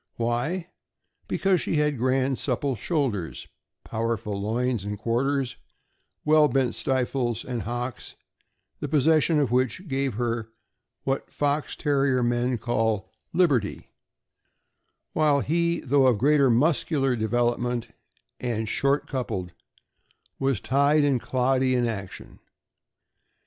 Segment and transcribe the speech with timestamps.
[0.15, 0.71] Why?
[1.27, 3.47] Because she had grand supple shoulders,
[3.83, 5.57] powerful loins and quarters,
[6.25, 8.15] well bent stifles and hocks,
[8.79, 10.49] the possession of which gave her
[11.03, 13.89] what Fox Terrier men call ''liberty,"
[15.13, 17.89] while he, though of great muscular development
[18.39, 19.53] and short coupled,
[20.39, 22.39] was tied and cloddy in action.